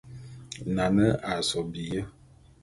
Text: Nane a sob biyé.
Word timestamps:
Nane 0.75 1.07
a 1.29 1.31
sob 1.49 1.65
biyé. 1.71 2.01